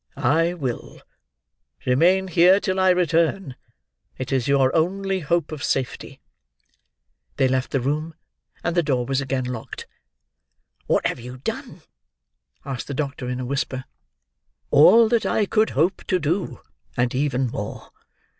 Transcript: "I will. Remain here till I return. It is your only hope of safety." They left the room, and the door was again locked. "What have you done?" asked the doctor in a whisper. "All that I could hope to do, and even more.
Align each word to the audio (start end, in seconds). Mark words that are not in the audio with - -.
"I 0.17 0.55
will. 0.55 0.99
Remain 1.85 2.27
here 2.29 2.59
till 2.59 2.79
I 2.79 2.89
return. 2.89 3.55
It 4.17 4.31
is 4.31 4.47
your 4.47 4.75
only 4.75 5.19
hope 5.19 5.51
of 5.51 5.63
safety." 5.63 6.19
They 7.37 7.47
left 7.47 7.69
the 7.69 7.79
room, 7.81 8.15
and 8.63 8.75
the 8.75 8.81
door 8.81 9.05
was 9.05 9.21
again 9.21 9.45
locked. 9.45 9.85
"What 10.87 11.05
have 11.05 11.19
you 11.19 11.37
done?" 11.37 11.83
asked 12.65 12.87
the 12.87 12.95
doctor 12.95 13.29
in 13.29 13.39
a 13.39 13.45
whisper. 13.45 13.85
"All 14.71 15.07
that 15.07 15.27
I 15.27 15.45
could 15.45 15.69
hope 15.77 16.03
to 16.07 16.17
do, 16.17 16.61
and 16.97 17.13
even 17.13 17.45
more. 17.51 17.91